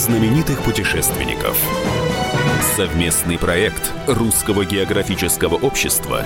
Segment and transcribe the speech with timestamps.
[0.00, 1.62] знаменитых путешественников.
[2.74, 6.24] Совместный проект Русского географического общества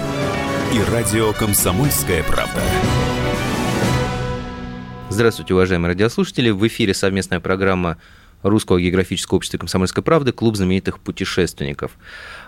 [0.73, 2.63] и радио «Комсомольская правда».
[5.11, 6.51] Здравствуйте, уважаемые радиослушатели.
[6.51, 7.99] В эфире совместная программа
[8.45, 11.99] Русского географического общества «Комсомольской правды» «Клуб знаменитых путешественников».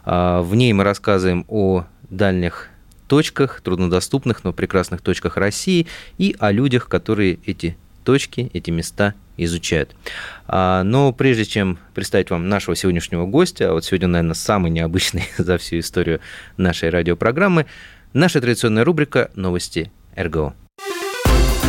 [0.04, 2.68] А, в ней мы рассказываем о дальних
[3.08, 5.88] точках, труднодоступных, но прекрасных точках России
[6.18, 9.94] и о людях, которые эти точки, эти места изучают.
[10.46, 15.28] А, но прежде чем представить вам нашего сегодняшнего гостя, а вот сегодня, наверное, самый необычный
[15.36, 16.20] за всю историю
[16.56, 17.66] нашей радиопрограммы,
[18.14, 20.54] наша традиционная рубрика «Новости РГО».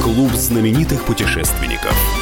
[0.01, 2.16] Клуб знаменитых путешественников.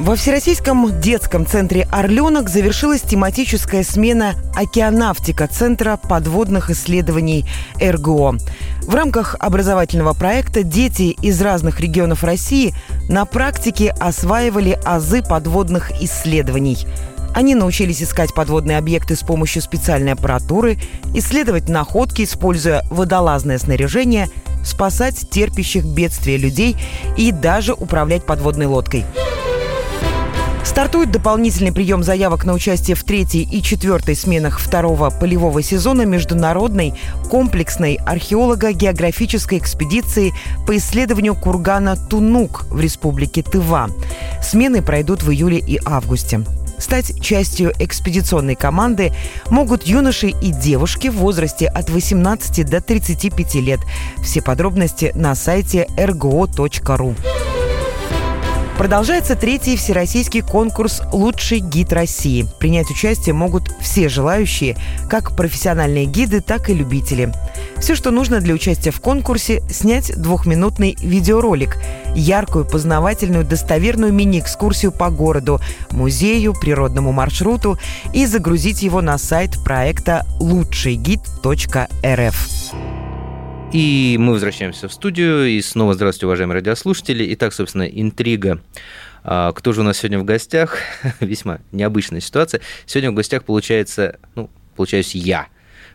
[0.00, 7.46] Во Всероссийском детском центре «Орленок» завершилась тематическая смена «Океанавтика» Центра подводных исследований
[7.80, 8.36] РГО.
[8.82, 12.74] В рамках образовательного проекта дети из разных регионов России
[13.08, 16.86] на практике осваивали азы подводных исследований.
[17.32, 20.76] Они научились искать подводные объекты с помощью специальной аппаратуры,
[21.14, 24.28] исследовать находки, используя водолазное снаряжение,
[24.64, 26.76] спасать терпящих бедствия людей
[27.16, 29.04] и даже управлять подводной лодкой.
[30.64, 36.94] Стартует дополнительный прием заявок на участие в третьей и четвертой сменах второго полевого сезона международной
[37.30, 40.32] комплексной археолого-географической экспедиции
[40.66, 43.90] по исследованию кургана Тунук в республике Тыва.
[44.42, 46.44] Смены пройдут в июле и августе.
[46.78, 49.12] Стать частью экспедиционной команды
[49.50, 53.80] могут юноши и девушки в возрасте от 18 до 35 лет.
[54.22, 57.14] Все подробности на сайте rgo.ru.
[58.78, 62.44] Продолжается третий всероссийский конкурс «Лучший гид России».
[62.58, 64.76] Принять участие могут все желающие,
[65.08, 67.32] как профессиональные гиды, так и любители.
[67.78, 71.78] Все, что нужно для участия в конкурсе– снять двухминутный видеоролик,
[72.16, 75.60] яркую, познавательную, достоверную мини-экскурсию по городу,
[75.92, 77.78] музею, природному маршруту
[78.12, 83.03] и загрузить его на сайт проекта лучшийгид.рф.
[83.74, 85.48] И мы возвращаемся в студию.
[85.48, 87.34] И снова здравствуйте, уважаемые радиослушатели.
[87.34, 88.62] Итак, собственно, интрига.
[89.24, 90.78] А, кто же у нас сегодня в гостях?
[91.18, 92.60] Весьма необычная ситуация.
[92.86, 95.48] Сегодня в гостях получается, ну, получаюсь я.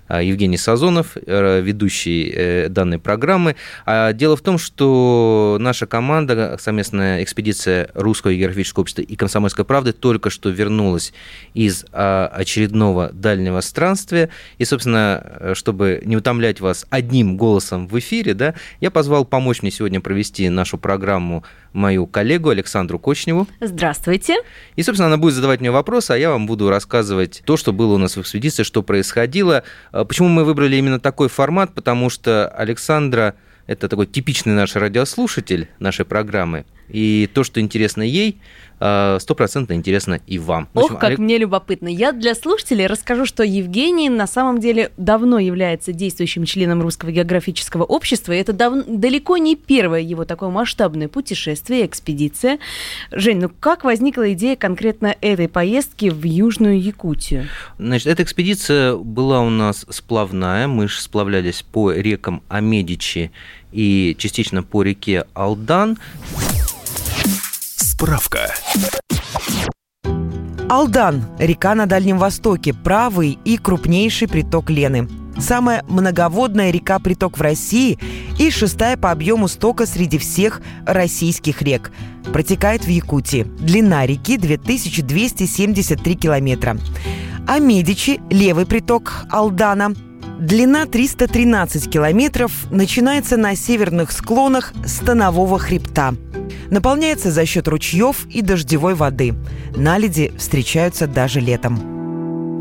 [0.09, 3.56] А, Евгений Сазонов, э, ведущий э, данной программы.
[3.86, 9.94] А дело в том, что наша команда, совместная экспедиция Русского географического общества и Комсомольской правды
[9.94, 11.14] только что вернулась
[11.53, 14.30] из а, очередного дальнего странствия.
[14.58, 19.69] И, собственно, чтобы не утомлять вас одним голосом в эфире, да, я позвал помочь мне
[19.69, 21.44] сегодня провести нашу программу
[21.74, 23.47] мою коллегу Александру Кочневу.
[23.59, 24.38] Здравствуйте.
[24.75, 27.94] И, собственно, она будет задавать мне вопросы, а я вам буду рассказывать то, что было
[27.94, 29.63] у нас в экспедиции, что происходило.
[29.91, 31.74] А почему мы выбрали именно такой формат?
[31.74, 33.35] Потому что Александра–
[33.69, 36.66] это такой типичный наш радиослушатель нашей программы.
[36.88, 38.40] И то, что интересно ей,
[38.81, 40.69] Э, стопроцентно интересно и вам.
[40.74, 41.19] Ох, как Олег...
[41.19, 41.90] мне любопытно.
[41.90, 47.84] Я для слушателей расскажу, что Евгений на самом деле давно является действующим членом Русского географического
[47.84, 48.85] общества, и это дав...
[48.88, 52.59] далеко не первое его такое масштабное путешествие, экспедиция.
[53.12, 57.47] Жень, ну как возникла идея конкретно этой поездки в Южную Якутию?
[57.78, 63.31] Значит, эта экспедиция была у нас сплавная, мы же сплавлялись по рекам Амедичи
[63.72, 65.97] и частично по реке Алдан.
[67.75, 68.53] Справка.
[70.69, 75.09] Алдан– река на Дальнем Востоке, правый и крупнейший приток Лены.
[75.40, 77.97] Самая многоводная река-приток в России
[78.38, 81.91] и шестая по объему стока среди всех российских рек.
[82.31, 83.47] Протекает в Якутии.
[83.59, 86.78] Длина реки 2273 километра.
[87.47, 89.94] А Медичи– левый приток Алдана–
[90.39, 96.13] Длина 313 километров начинается на северных склонах Станового хребта.
[96.69, 99.33] Наполняется за счет ручьев и дождевой воды.
[99.75, 102.00] Наледи встречаются даже летом.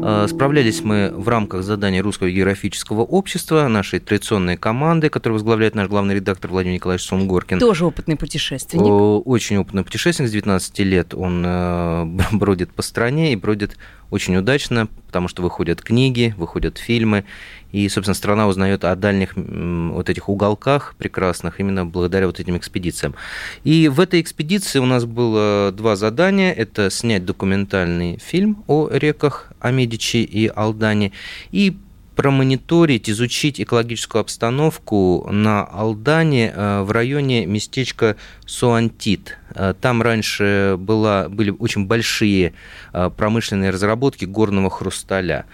[0.00, 5.88] А, справлялись мы в рамках задания Русского географического общества, нашей традиционной команды, которую возглавляет наш
[5.88, 7.58] главный редактор Владимир Николаевич Сумгоркин.
[7.58, 9.26] Тоже опытный путешественник.
[9.26, 13.76] Очень опытный путешественник, с 19 лет он э, бродит по стране и бродит
[14.10, 17.24] очень удачно, потому что выходят книги, выходят фильмы,
[17.72, 23.14] и, собственно, страна узнает о дальних вот этих уголках прекрасных именно благодаря вот этим экспедициям.
[23.64, 26.52] И в этой экспедиции у нас было два задания.
[26.52, 31.12] Это снять документальный фильм о реках Амедичи и Алдане
[31.50, 31.76] и
[32.18, 39.38] промониторить, изучить экологическую обстановку на Алдане э, в районе местечка Суантит.
[39.54, 42.54] Э, там раньше была, были очень большие
[42.92, 45.46] э, промышленные разработки горного хрусталя.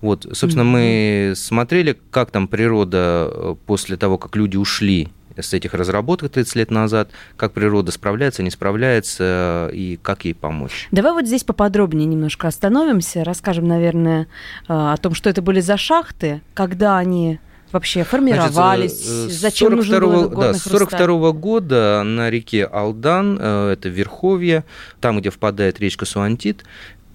[0.00, 1.28] Вот, собственно, mm-hmm.
[1.28, 6.70] мы смотрели, как там природа после того, как люди ушли с этих разработок 30 лет
[6.70, 10.88] назад, как природа справляется, не справляется и как ей помочь.
[10.90, 14.26] Давай вот здесь поподробнее немножко остановимся, расскажем, наверное,
[14.66, 17.38] о том, что это были за шахты, когда они
[17.72, 19.04] вообще формировались?
[19.04, 24.64] Значит, э, зачем нужно было да, С 42 года на реке Алдан, э, это Верховье,
[25.00, 26.64] там, где впадает речка Суантит,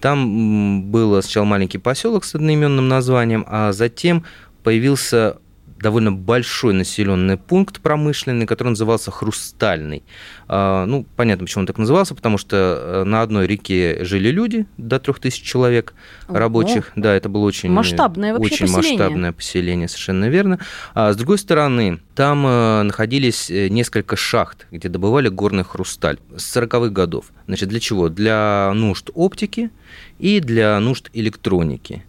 [0.00, 4.24] там был сначала маленький поселок с одноименным названием, а затем
[4.62, 5.38] появился
[5.78, 10.02] довольно большой населенный пункт промышленный, который назывался Хрустальный.
[10.48, 14.66] А, ну, понятно, почему он так назывался, потому что э, на одной реке жили люди,
[14.76, 15.94] до 3000 человек
[16.28, 16.92] рабочих.
[16.96, 18.98] Да, это было очень масштабное вообще очень поселение.
[18.98, 20.58] масштабное поселение, совершенно верно.
[20.94, 26.56] А с другой стороны, там э, находились э, несколько шахт, где добывали горный хрусталь с
[26.56, 27.26] 40-х годов.
[27.46, 28.08] Значит, для чего?
[28.08, 29.70] Для нужд оптики
[30.18, 32.04] и для нужд электроники.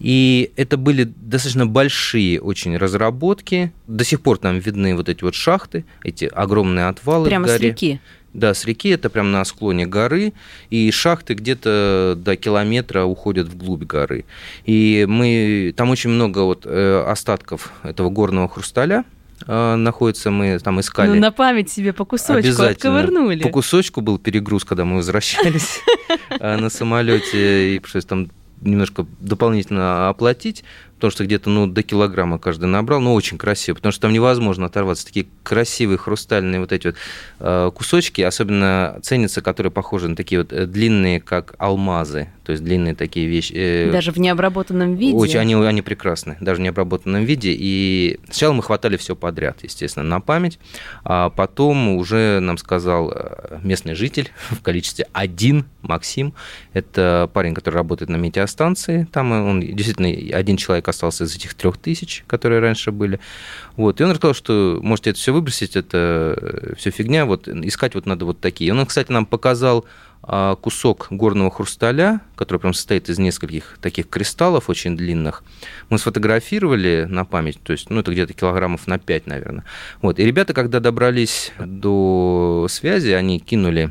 [0.00, 3.70] И это были достаточно большие очень разработки.
[3.86, 7.58] До сих пор там видны вот эти вот шахты, эти огромные отвалы Прямо в горе.
[7.58, 8.00] с реки?
[8.32, 10.32] Да, с реки, это прямо на склоне горы,
[10.70, 14.24] и шахты где-то до километра уходят вглубь горы.
[14.64, 19.04] И мы, там очень много вот э, остатков этого горного хрусталя,
[19.46, 21.08] э, находится, мы там искали.
[21.08, 23.42] Ну, на память себе по кусочку отковырнули.
[23.42, 25.80] По кусочку был перегруз, когда мы возвращались
[26.30, 28.30] э, на самолете, и пришлось там
[28.60, 30.64] немножко дополнительно оплатить,
[30.94, 34.66] потому что где-то ну, до килограмма каждый набрал, но очень красиво, потому что там невозможно
[34.66, 35.06] оторваться.
[35.06, 36.96] Такие красивые хрустальные вот эти вот
[37.40, 42.64] э, кусочки, особенно ценятся, которые похожи на такие вот э, длинные, как алмазы, то есть
[42.64, 43.52] длинные такие вещи.
[43.54, 45.16] Э, даже в необработанном виде?
[45.16, 47.54] Очень, они, они прекрасны, даже в необработанном виде.
[47.56, 50.58] И сначала мы хватали все подряд, естественно, на память,
[51.04, 53.14] а потом уже нам сказал
[53.62, 56.34] местный житель в количестве один, Максим,
[56.72, 61.78] это парень, который работает на метеостанции, там он действительно один человек остался из этих трех
[61.78, 63.20] тысяч, которые раньше были.
[63.76, 64.00] Вот.
[64.00, 68.06] И он рассказал, что можете это все выбросить, это э, все фигня, вот искать вот
[68.06, 68.72] надо вот такие.
[68.72, 69.84] Он, кстати, нам показал
[70.22, 75.42] кусок горного хрусталя, который прям состоит из нескольких таких кристаллов очень длинных.
[75.88, 79.64] Мы сфотографировали на память, то есть, ну, это где-то килограммов на 5, наверное.
[80.02, 80.18] Вот.
[80.18, 83.90] И ребята, когда добрались до связи, они кинули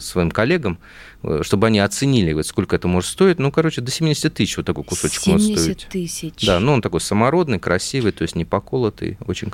[0.00, 0.78] своим коллегам,
[1.22, 3.38] Э, чтобы они оценили, вот, сколько это может стоить.
[3.38, 5.80] Ну, короче, до 70 тысяч вот такой кусочек 70 может стоить.
[5.80, 6.46] 70 тысяч.
[6.46, 9.52] Да, ну он такой самородный, красивый, то есть не поколотый, очень...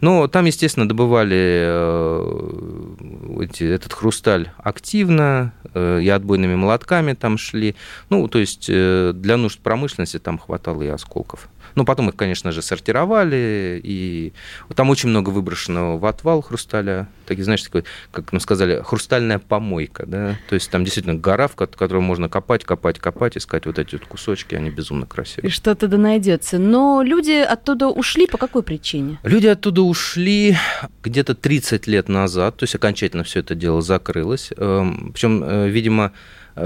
[0.00, 7.74] Но там, естественно, добывали э, эти, этот хрусталь активно, э, и отбойными молотками там шли.
[8.08, 11.48] Ну, то есть для нужд промышленности там хватало и осколков.
[11.74, 14.32] Ну, потом их, конечно же, сортировали, и
[14.74, 17.08] там очень много выброшенного в отвал хрусталя.
[17.26, 21.56] Так, знаешь, такой, как нам сказали, хрустальная помойка, да, то есть там действительно гора, в
[21.56, 25.50] которую можно копать, копать, копать, искать вот эти вот кусочки, они безумно красивые.
[25.50, 26.58] И что-то да найдется.
[26.58, 29.18] Но люди оттуда ушли по какой причине?
[29.22, 30.56] Люди оттуда ушли
[31.02, 34.50] где-то 30 лет назад, то есть окончательно все это дело закрылось.
[34.56, 36.12] Эм, Причем, э, видимо,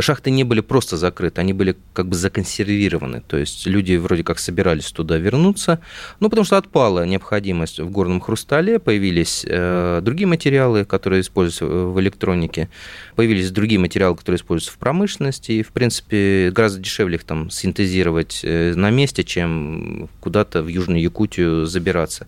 [0.01, 3.23] шахты не были просто закрыты, они были как бы законсервированы.
[3.27, 5.81] То есть люди вроде как собирались туда вернуться,
[6.21, 12.01] ну, потому что отпала необходимость в горном хрустале, появились э, другие материалы, которые используются в
[12.01, 12.69] электронике,
[13.17, 18.41] появились другие материалы, которые используются в промышленности, и, в принципе, гораздо дешевле их там синтезировать
[18.43, 22.27] э, на месте, чем куда-то в Южную Якутию забираться.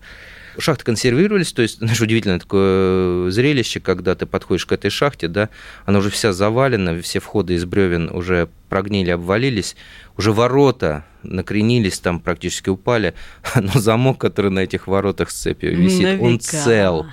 [0.57, 5.49] Шахты консервировались, то есть, знаешь, удивительное такое зрелище, когда ты подходишь к этой шахте, да,
[5.85, 9.75] она уже вся завалена, все входы из бревен уже прогнили, обвалились,
[10.17, 13.13] уже ворота накренились, там практически упали,
[13.55, 17.05] но замок, который на этих воротах с цепью висит, на он цел.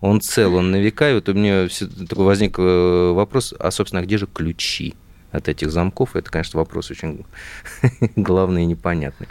[0.00, 1.10] Он цел, он на века.
[1.10, 1.68] И вот у меня
[2.08, 4.94] такой возник э, вопрос, а, собственно, где же ключи?
[5.32, 6.16] От этих замков.
[6.16, 7.24] Это, конечно, вопрос очень
[8.16, 9.28] главный и непонятный.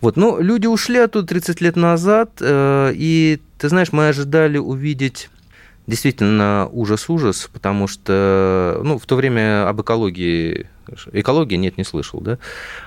[0.00, 5.30] Вот, но люди ушли оттуда 30 лет назад, э, и, ты знаешь, мы ожидали увидеть
[5.86, 10.66] действительно ужас-ужас, потому что ну, в то время об экологии
[11.12, 12.38] Экология нет, не слышал, да?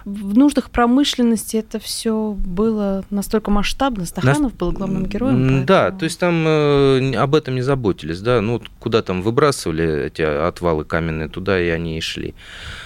[0.06, 4.06] В нуждах промышленности это все было настолько масштабно.
[4.06, 4.58] Стаханов На...
[4.58, 5.42] был главным героем.
[5.42, 5.66] Поэтому...
[5.66, 8.42] Да, то есть там э, об этом не заботились, да.
[8.42, 12.36] Ну, куда там выбрасывали эти отвалы каменные, туда и они и шли.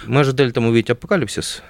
[0.06, 1.62] Мы ожидали там увидеть апокалипсис,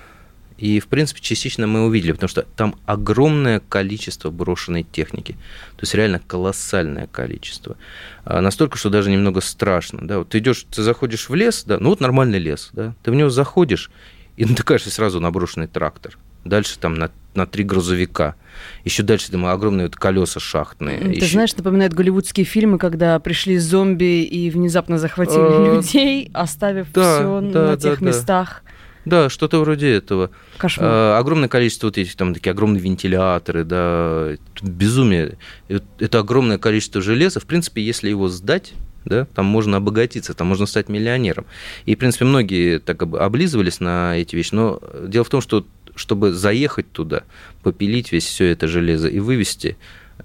[0.59, 5.33] и, в принципе, частично мы увидели, потому что там огромное количество брошенной техники.
[5.77, 7.77] То есть реально колоссальное количество.
[8.25, 10.07] А настолько, что даже немного страшно.
[10.07, 10.19] Да?
[10.19, 13.15] Вот ты идешь, ты заходишь в лес, да, ну вот нормальный лес, да, ты в
[13.15, 13.91] него заходишь
[14.37, 16.17] и натыкаешься сразу на брошенный трактор.
[16.45, 18.37] Дальше там на, на три грузовика.
[18.85, 21.01] Еще дальше там огромные вот колеса шахтные.
[21.01, 21.33] Ты Еще...
[21.33, 25.75] знаешь, напоминает голливудские фильмы, когда пришли зомби и внезапно захватили а...
[25.75, 28.63] людей, оставив все на тех местах.
[29.07, 30.31] Да, что-то вроде этого.
[30.59, 30.89] Кошмар.
[30.91, 35.39] А, огромное количество вот этих там такие огромные вентиляторы, да, тут безумие.
[35.69, 37.39] Это огромное количество железа.
[37.39, 41.47] В принципе, если его сдать, да, там можно обогатиться, там можно стать миллионером.
[41.87, 46.33] И, в принципе, многие так облизывались на эти вещи, но дело в том, что чтобы
[46.33, 47.23] заехать туда,
[47.63, 49.77] попилить весь все это железо и вывести,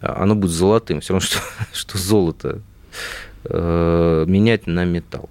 [0.02, 1.40] оно будет золотым, все равно, что,
[1.74, 2.62] что золото
[3.46, 5.30] э, менять на металл.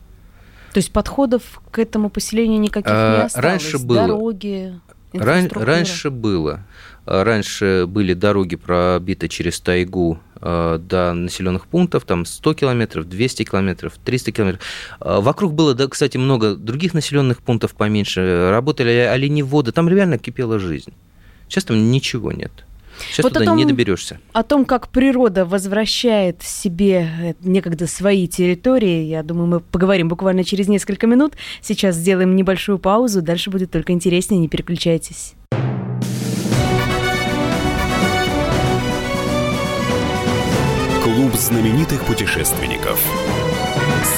[0.72, 3.44] То есть подходов к этому поселению никаких а, не осталось?
[3.44, 4.06] Раньше было.
[4.06, 4.80] Дороги,
[5.12, 6.60] Раньше было.
[7.06, 13.92] Раньше были дороги пробиты через тайгу Э, до населенных пунктов, там 100 километров, 200 километров,
[14.02, 14.62] 300 километров.
[15.00, 20.58] Э, вокруг было, да, кстати, много других населенных пунктов поменьше, работали оленеводы, там реально кипела
[20.58, 20.94] жизнь.
[21.46, 22.52] Сейчас там ничего нет.
[23.08, 24.20] Сейчас вот туда том, не доберешься.
[24.32, 30.44] О том, как природа возвращает себе э, некогда свои территории, я думаю, мы поговорим буквально
[30.44, 31.34] через несколько минут.
[31.60, 35.34] Сейчас сделаем небольшую паузу, дальше будет только интереснее, не переключайтесь.
[41.02, 43.00] Клуб знаменитых путешественников.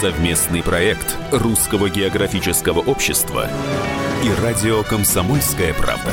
[0.00, 3.48] Совместный проект Русского географического общества
[4.24, 6.12] и радио «Комсомольская правда».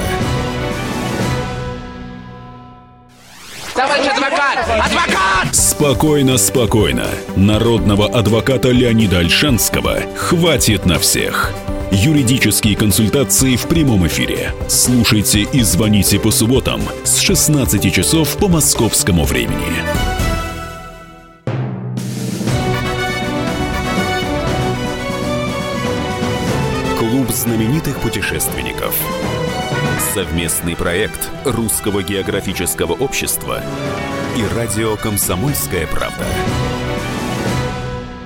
[4.74, 5.56] Адвокат!
[5.56, 7.08] Спокойно, спокойно.
[7.36, 11.54] Народного адвоката Леонида Альшанского хватит на всех.
[11.92, 14.54] Юридические консультации в прямом эфире.
[14.68, 19.84] Слушайте и звоните по субботам с 16 часов по московскому времени.
[27.00, 28.96] Клуб знаменитых путешественников.
[30.14, 33.64] Совместный проект Русского географического общества
[34.38, 36.26] и радио «Комсомольская правда».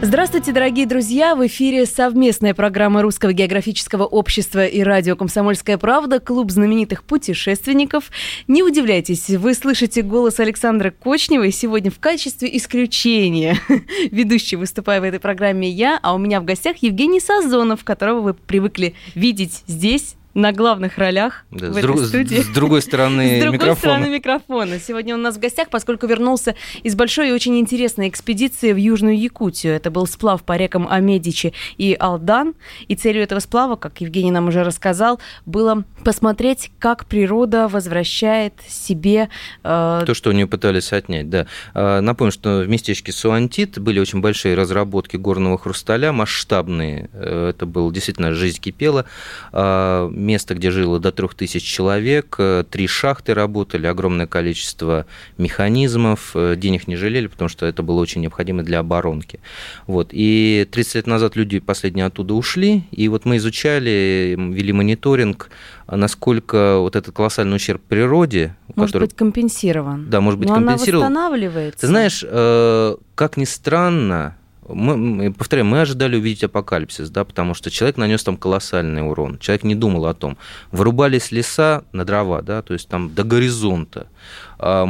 [0.01, 1.33] Здравствуйте, дорогие друзья!
[1.33, 8.11] В эфире совместная программа Русского географического общества и радио «Комсомольская правда» Клуб знаменитых путешественников.
[8.47, 13.57] Не удивляйтесь, вы слышите голос Александра Кочнева, и сегодня в качестве исключения
[14.11, 18.33] ведущий выступаю в этой программе я, а у меня в гостях Евгений Сазонов, которого вы
[18.33, 22.41] привыкли видеть здесь, на главных ролях да, в с этой студии.
[22.41, 23.75] С другой стороны С другой микрофона.
[23.75, 24.79] стороны микрофона.
[24.79, 28.77] Сегодня он у нас в гостях, поскольку вернулся из большой и очень интересной экспедиции в
[28.77, 29.73] Южную Якутию.
[29.73, 32.55] Это был сплав по рекам Амедичи и Алдан.
[32.87, 39.29] И целью этого сплава, как Евгений нам уже рассказал, было посмотреть, как природа возвращает себе...
[39.63, 40.03] Э...
[40.05, 41.47] То, что у нее пытались отнять, да.
[41.73, 47.09] А, напомню, что в местечке Суантит были очень большие разработки горного хрусталя, масштабные.
[47.13, 49.05] Э, это было действительно жизнь кипела
[49.51, 55.05] а, место, где жило до 3000 человек, э, три шахты работали, огромное количество
[55.37, 59.39] механизмов, э, денег не жалели, потому что это было очень необходимо для оборонки.
[59.87, 60.09] Вот.
[60.11, 65.49] И 30 лет назад люди последние оттуда ушли, и вот мы изучали, вели мониторинг,
[65.87, 68.55] насколько вот этот колоссальный ущерб природе...
[68.75, 69.05] Может который...
[69.05, 70.09] быть, компенсирован.
[70.09, 71.05] Да, может быть, Но компенсирован.
[71.05, 71.79] она восстанавливается.
[71.79, 74.35] Ты знаешь, э, как ни странно,
[74.67, 79.37] мы, повторяю, мы ожидали увидеть апокалипсис, да, потому что человек нанес там колоссальный урон.
[79.39, 80.37] Человек не думал о том.
[80.71, 84.07] Вырубались леса на дрова, да, то есть там до горизонта.
[84.59, 84.87] А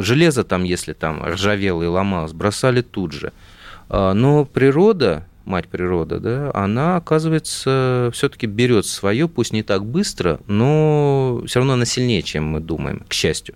[0.00, 3.32] железо там, если там ржавело и ломалось, бросали тут же.
[3.88, 10.40] А, но природа, мать природа, да, она, оказывается, все-таки берет свое, пусть не так быстро,
[10.46, 13.54] но все равно она сильнее, чем мы думаем, к счастью.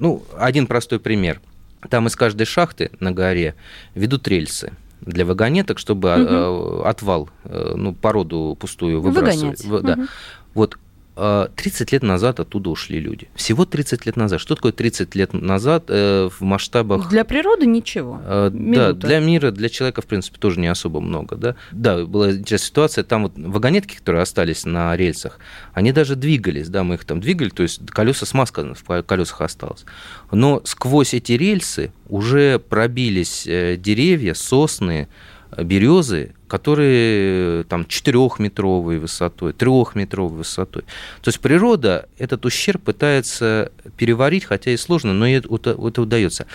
[0.00, 1.40] Ну, один простой пример–
[1.88, 3.54] там из каждой шахты на горе
[3.94, 6.82] ведут рельсы для вагонеток, чтобы угу.
[6.82, 9.64] отвал, э, ну, породу пустую выбрасывать.
[9.64, 9.96] Выгонять.
[9.96, 10.02] Да.
[10.02, 10.08] Угу.
[10.54, 10.78] Вот
[11.20, 13.28] 30 лет назад оттуда ушли люди.
[13.34, 14.40] Всего 30 лет назад.
[14.40, 17.08] Что такое 30 лет назад э, в масштабах...
[17.08, 18.20] Для природы ничего.
[18.24, 21.36] Э, да, для мира, для человека, в принципе, тоже не особо много.
[21.36, 23.04] Да, да была интересная ситуация.
[23.04, 25.38] Там вот вагонетки, которые остались на рельсах,
[25.74, 26.68] они даже двигались.
[26.68, 29.84] Да, мы их там двигали, то есть колеса смазка в колесах осталось.
[30.30, 35.08] Но сквозь эти рельсы уже пробились э, деревья, сосны,
[35.56, 40.82] березы, которые там четырехметровой высотой, трехметровой высотой.
[41.22, 46.46] То есть природа этот ущерб пытается переварить, хотя и сложно, но это, это удается.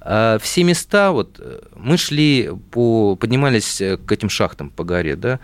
[0.00, 1.40] А все места, вот
[1.76, 5.40] мы шли по, поднимались к этим шахтам по горе, да,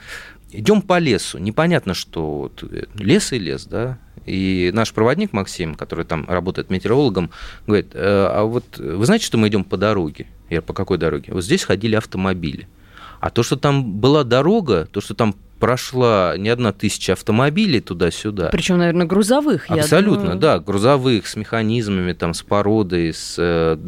[0.50, 6.04] идем по лесу, непонятно, что вот, лес и лес, да, и наш проводник Максим, который
[6.04, 7.30] там работает метеорологом,
[7.66, 10.26] говорит, «Э, а вот вы знаете, что мы идем по дороге?
[10.50, 11.32] Я по какой дороге?
[11.32, 12.68] Вот здесь ходили автомобили.
[13.26, 18.50] А то, что там была дорога, то, что там прошла не одна тысяча автомобилей туда-сюда.
[18.52, 19.68] Причем, наверное, грузовых.
[19.68, 20.38] Абсолютно, думаю.
[20.38, 23.78] да, грузовых, с механизмами, там, с породой, с, э,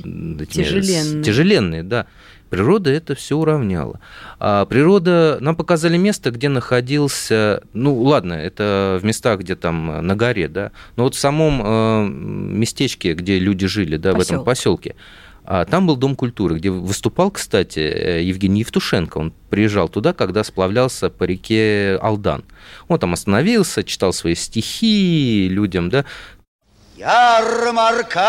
[0.40, 1.22] этими, Тяжеленные.
[1.22, 2.06] С, тяжеленные, да.
[2.50, 4.00] Природа это все уравняла.
[4.40, 5.38] А природа...
[5.40, 7.62] Нам показали место, где находился...
[7.74, 10.72] Ну, ладно, это в местах, где там на горе, да.
[10.96, 14.46] Но вот в самом э, местечке, где люди жили, да, в этом Посёлок.
[14.46, 14.96] поселке,
[15.50, 19.16] а там был Дом культуры, где выступал, кстати, э, Евгений Евтушенко.
[19.16, 22.44] Он приезжал туда, когда сплавлялся по реке Алдан.
[22.86, 26.04] Он там остановился, читал свои стихи людям, да.
[26.96, 28.20] Ярмарка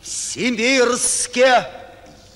[0.00, 1.68] в Симбирске,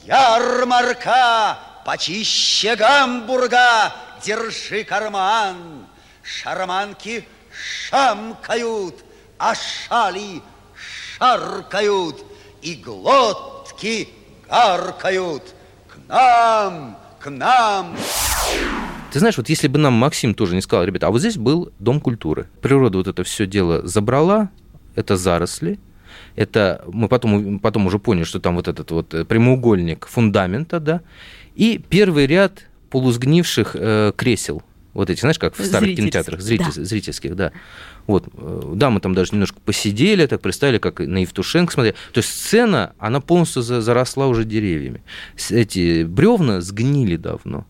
[0.05, 3.93] ярмарка почище Гамбурга,
[4.25, 5.89] держи карман.
[6.23, 9.05] Шарманки шамкают,
[9.37, 10.41] а шали
[11.19, 12.25] шаркают,
[12.63, 14.09] и глотки
[14.49, 15.43] гаркают.
[15.89, 17.97] К нам, к нам.
[19.13, 21.73] Ты знаешь, вот если бы нам Максим тоже не сказал, ребята, а вот здесь был
[21.79, 22.49] Дом культуры.
[22.61, 24.51] Природа вот это все дело забрала,
[24.95, 25.79] это заросли,
[26.35, 31.01] это мы потом, потом уже поняли, что там вот этот вот э, прямоугольник фундамента, да,
[31.55, 34.63] и первый ряд полусгнивших э, кресел.
[34.93, 37.53] Вот эти, знаешь, как в старых кинотеатрах, зритель- зрительских, да.
[38.07, 41.97] Вот, э, да, мы там даже немножко посидели, так представили, как на Евтушенко смотрели.
[42.13, 45.03] То есть сцена, она полностью за- заросла уже деревьями.
[45.51, 47.67] Эти бревна сгнили давно.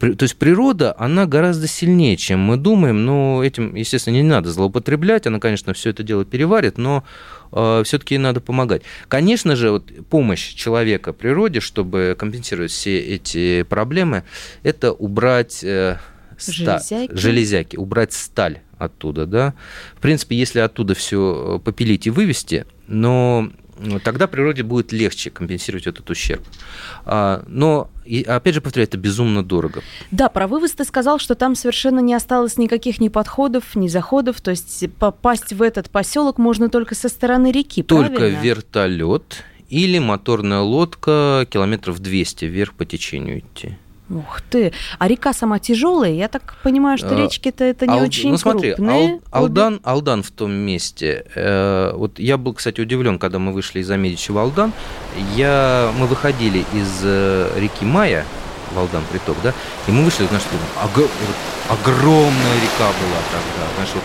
[0.00, 5.26] То есть природа, она гораздо сильнее, чем мы думаем, но этим, естественно, не надо злоупотреблять,
[5.26, 7.02] она, конечно, все это дело переварит, но
[7.50, 8.82] все-таки ей надо помогать.
[9.08, 14.22] Конечно же, вот помощь человека природе, чтобы компенсировать все эти проблемы,
[14.62, 15.98] это убрать э,
[16.38, 17.14] ста- Железяки.
[17.16, 19.54] железяки, убрать сталь оттуда, да.
[19.96, 23.50] В принципе, если оттуда все попилить и вывести, но
[24.02, 26.42] тогда природе будет легче компенсировать этот ущерб.
[27.04, 29.82] А, Но, и, опять же, повторяю, это безумно дорого.
[30.10, 34.40] Да, про вывоз ты сказал, что там совершенно не осталось никаких ни подходов, ни заходов.
[34.40, 38.40] То есть попасть в этот поселок можно только со стороны реки, Только правильно?
[38.40, 43.76] вертолет или моторная лодка километров 200 вверх по течению идти.
[44.10, 44.72] Ух ты.
[44.98, 46.12] А река сама тяжелая?
[46.12, 49.20] Я так понимаю, что А, речки-то это не Ал- очень ну, смотри, крупные.
[49.30, 51.26] Ал- Алдан, Алдан в том месте.
[51.34, 54.72] э, вот я был, кстати, удивлен, когда мы вышли из Амедичи в Алдан.
[55.36, 58.24] Я, мы выходили из э, реки Мая,
[58.76, 59.52] Алдан приток, да,
[59.86, 60.44] и мы вышли, знаешь,
[60.82, 61.10] вот
[61.70, 64.02] огромная река была тогда, знаешь, вот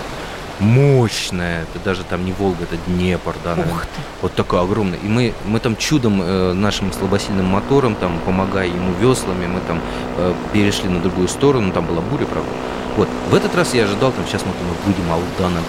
[0.60, 3.76] мощная, это даже там не Волга, это Днепр, да, наверное.
[3.76, 4.02] Ух ты.
[4.22, 4.98] Вот такой огромный.
[5.04, 9.82] И мы, мы там чудом э, нашим слабосильным мотором, там, помогая ему веслами, мы там
[10.18, 12.50] э, перешли на другую сторону, там была буря, правда.
[12.98, 15.60] Вот, в этот раз я ожидал, там, сейчас мы там выйдем Алдана.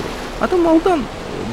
[0.41, 1.05] А там Алдан,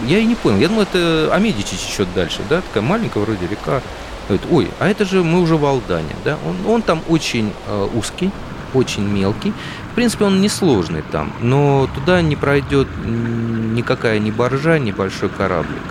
[0.06, 0.60] я и не понял.
[0.60, 3.82] Я думал, это Амедичи чуть дальше, да, такая маленькая вроде река.
[4.28, 6.38] Говорит, ой, а это же мы уже в Алдане, да.
[6.46, 8.32] Он, он там очень э, узкий,
[8.74, 9.54] очень мелкий.
[9.92, 15.82] В принципе, он несложный там, но туда не пройдет никакая ни баржа, ни большой кораблик.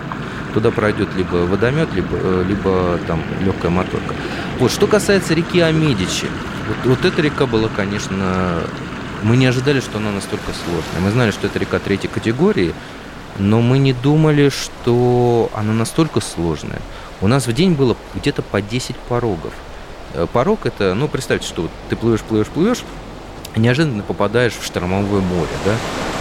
[0.53, 4.15] Туда пройдет либо водомет, либо, э, либо там легкая моторка.
[4.59, 6.27] Вот, что касается реки Амедичи,
[6.67, 8.61] вот, вот эта река была, конечно,
[9.23, 11.01] мы не ожидали, что она настолько сложная.
[11.01, 12.73] Мы знали, что это река третьей категории,
[13.39, 16.81] но мы не думали, что она настолько сложная.
[17.21, 19.53] У нас в день было где-то по 10 порогов.
[20.13, 22.83] Э, Порог это, ну, представьте, что ты плывешь, плывешь, плывешь,
[23.55, 25.73] и неожиданно попадаешь в штормовое море, да,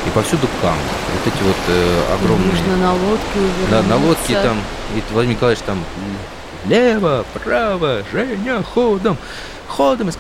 [0.07, 0.81] и повсюду камни.
[1.14, 2.50] Вот эти вот э, огромные...
[2.50, 4.59] Нужно на лодке Да, на лодке там,
[4.96, 5.79] и Владимир Николаевич там
[6.66, 9.16] лево, право, Женя, ходом,
[9.68, 10.11] ходом.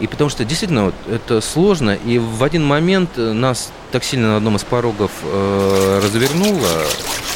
[0.00, 4.30] И потому что действительно вот, это сложно, и в один момент э, нас так сильно
[4.30, 6.66] на одном из порогов э, развернуло,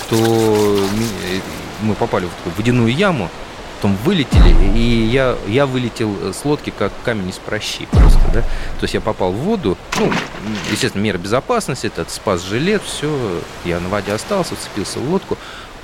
[0.09, 1.43] что ми-
[1.83, 3.31] мы попали в такую водяную яму,
[3.77, 8.43] потом вылетели, и я, я вылетел с лодки как камень из прощи просто, да.
[8.43, 10.11] То есть я попал в воду, ну,
[10.71, 15.37] естественно, мера безопасности, этот спас жилет, все, я на воде остался, вцепился в лодку,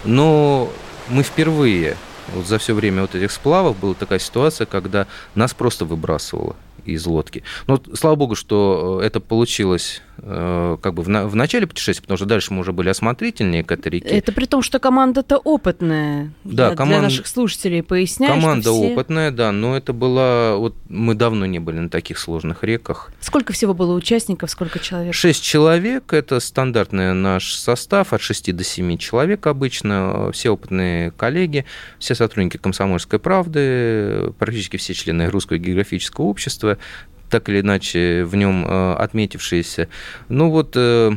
[0.04, 0.70] но
[1.08, 1.96] мы впервые
[2.34, 7.06] вот за все время вот этих сплавов была такая ситуация, когда нас просто выбрасывало из
[7.06, 7.42] лодки.
[7.66, 12.02] Но вот, слава богу, что э, это получилось как бы в, на- в начале путешествия,
[12.02, 14.08] потому что дальше мы уже были осмотрительнее к этой реке.
[14.08, 16.30] Это при том, что команда-то опытная.
[16.44, 20.56] Да, Я команда- Для наших слушателей поясняю, Команда все- опытная, да, но это была...
[20.56, 23.10] Вот мы давно не были на таких сложных реках.
[23.20, 25.12] Сколько всего было участников, сколько человек?
[25.14, 31.64] Шесть человек, это стандартный наш состав, от 6 до 7 человек обычно, все опытные коллеги,
[31.98, 36.78] все сотрудники «Комсомольской правды», практически все члены Русского географического общества,
[37.32, 39.88] так или иначе в нем э, отметившиеся.
[40.28, 41.10] Ну вот, э,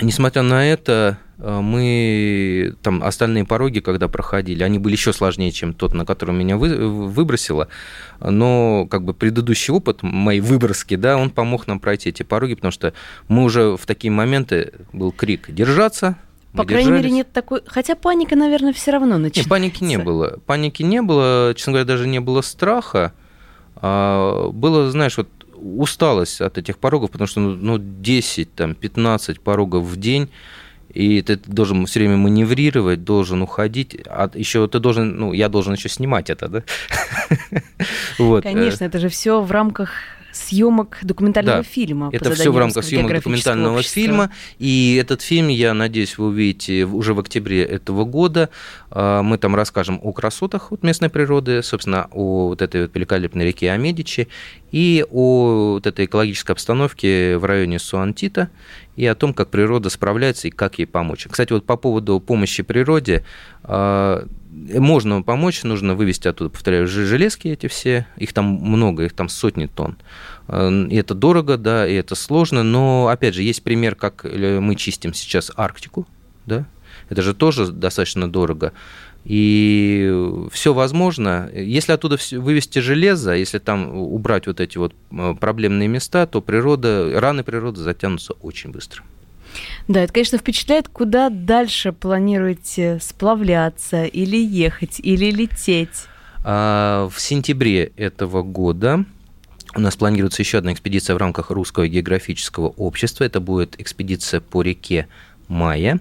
[0.00, 5.74] несмотря на это, Э, мы там остальные пороги, когда проходили, они были еще сложнее, чем
[5.74, 7.68] тот, на котором меня вы, выбросило.
[8.20, 12.72] Но как бы предыдущий опыт моей выброски, да, он помог нам пройти эти пороги, потому
[12.72, 12.94] что
[13.28, 16.16] мы уже в такие моменты был крик «держаться»,
[16.52, 17.04] по мы крайней держались.
[17.04, 17.62] мере, нет такой...
[17.66, 19.40] Хотя паника, наверное, все равно начинается.
[19.40, 20.38] Нет, паники не было.
[20.46, 23.12] Паники не было, честно говоря, даже не было страха.
[23.76, 29.84] А было, знаешь, вот усталость от этих порогов, потому что ну, 10, там, 15 порогов
[29.84, 30.28] в день
[30.94, 35.74] и ты должен все время маневрировать, должен уходить, а еще ты должен, ну, я должен
[35.74, 36.62] еще снимать это, да?
[38.18, 38.44] вот.
[38.44, 39.90] Конечно, это же все в рамках
[40.34, 42.10] съемок документального да, фильма.
[42.12, 44.02] Это все в рамках съемок документального общества.
[44.02, 44.30] фильма.
[44.58, 48.50] И этот фильм, я надеюсь, вы увидите уже в октябре этого года.
[48.90, 53.46] А, мы там расскажем о красотах вот местной природы, собственно, о вот этой вот великолепной
[53.46, 54.28] реке Амедичи
[54.72, 58.50] и о вот этой экологической обстановке в районе Суантита
[58.96, 61.26] и о том, как природа справляется и как ей помочь.
[61.30, 63.24] Кстати, вот по поводу помощи природе,
[63.62, 69.28] а, можно помочь, нужно вывести оттуда, повторяю, железки эти все, их там много, их там
[69.28, 69.96] сотни тонн.
[70.48, 75.14] И это дорого, да, и это сложно, но, опять же, есть пример, как мы чистим
[75.14, 76.06] сейчас Арктику,
[76.46, 76.66] да,
[77.08, 78.72] это же тоже достаточно дорого.
[79.24, 81.50] И все возможно.
[81.54, 87.10] Если оттуда вывести железо, если там убрать вот эти вот э, проблемные места, то природа,
[87.18, 89.02] раны природы затянутся очень быстро.
[89.88, 96.06] Да, это, конечно, впечатляет, куда дальше планируете сплавляться или ехать, или лететь.
[96.44, 99.04] А, в сентябре этого года
[99.74, 103.24] у нас планируется еще одна экспедиция в рамках Русского географического общества.
[103.24, 105.08] Это будет экспедиция по реке
[105.48, 106.00] Майя.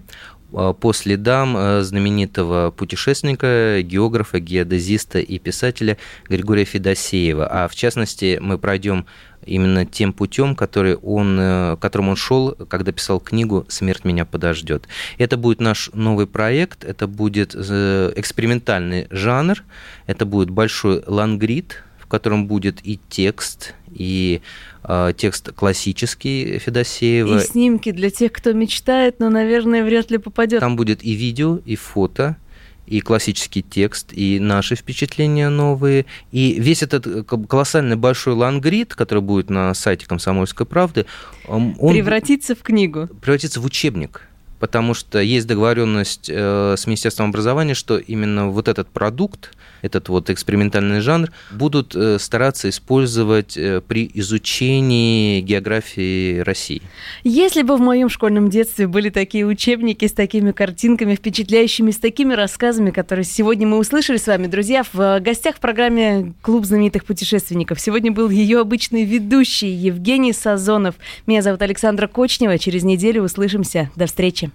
[0.54, 7.48] А, по следам э, знаменитого путешественника, географа, геодезиста и писателя Григория Федосеева.
[7.48, 9.06] А в частности, мы пройдем
[9.46, 14.88] именно тем путем, который он, э, которым он шел, когда писал книгу «Смерть меня подождет».
[15.18, 19.64] Это будет наш новый проект, это будет э, экспериментальный жанр,
[20.08, 24.42] это будет большой лангрид, в котором будет и текст, и
[24.84, 27.38] э, текст классический Федосеева.
[27.38, 30.60] И снимки для тех, кто мечтает, но, наверное, вряд ли попадет.
[30.60, 32.38] Там будет и видео, и фото,
[32.86, 39.22] и классический текст, и наши впечатления новые, и весь этот э, колоссальный большой лангрид, который
[39.22, 41.06] будет на сайте «Комсомольской правды»,
[41.48, 43.08] он превратится в книгу.
[43.22, 44.28] Превратится в учебник
[44.64, 50.30] потому что есть договоренность э, с Министерством образования, что именно вот этот продукт, этот вот
[50.30, 56.82] экспериментальный жанр будут э, стараться использовать э, при изучении географии России.
[57.26, 62.34] Если бы в моем школьном детстве были такие учебники с такими картинками, впечатляющими, с такими
[62.34, 67.82] рассказами, которые сегодня мы услышали с вами, друзья, в гостях в программе «Клуб знаменитых путешественников».
[67.82, 70.96] Сегодня был ее обычный ведущий Евгений Сазонов.
[71.28, 72.58] Меня зовут Александра Кочнева.
[72.58, 73.92] Через неделю услышимся.
[73.98, 74.53] До встречи.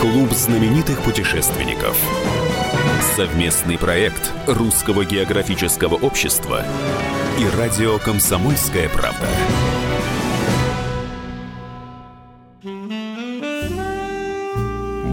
[0.00, 1.96] Клуб знаменитых путешественников.
[3.16, 6.64] Совместный проект Русского географического общества
[7.38, 9.26] и радио «Комсомольская правда».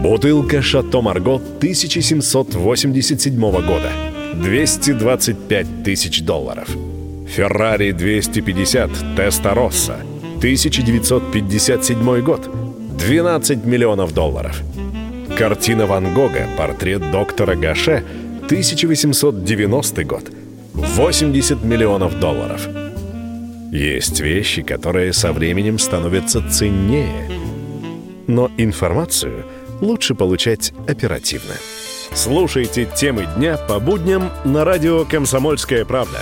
[0.04, 3.90] Бутылка «Шато Марго» 1787 года.
[4.34, 6.68] 225 тысяч долларов.
[7.34, 9.96] «Феррари 250 Теста Росса»
[10.38, 12.48] 1957 год.
[12.98, 14.60] 12 миллионов долларов–
[15.38, 18.04] Картина Ван Гога «Портрет доктора Гаше»
[18.44, 20.30] 1890 год.
[20.74, 22.68] 80 миллионов долларов.
[23.72, 27.28] Есть вещи, которые со временем становятся ценнее.
[28.28, 29.44] Но информацию
[29.80, 31.54] лучше получать оперативно.
[32.12, 36.20] Слушайте темы дня по будням на радио «Комсомольская правда».